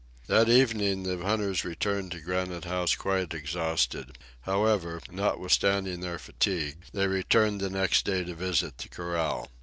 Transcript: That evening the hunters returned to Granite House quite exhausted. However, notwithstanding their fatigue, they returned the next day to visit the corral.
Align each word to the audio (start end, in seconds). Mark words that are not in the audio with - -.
That 0.25 0.49
evening 0.49 1.03
the 1.03 1.23
hunters 1.23 1.63
returned 1.63 2.11
to 2.13 2.21
Granite 2.21 2.65
House 2.65 2.95
quite 2.95 3.35
exhausted. 3.35 4.17
However, 4.41 4.99
notwithstanding 5.11 5.99
their 5.99 6.17
fatigue, 6.17 6.85
they 6.91 7.05
returned 7.05 7.61
the 7.61 7.69
next 7.69 8.03
day 8.05 8.23
to 8.23 8.33
visit 8.33 8.79
the 8.79 8.89
corral. 8.89 9.51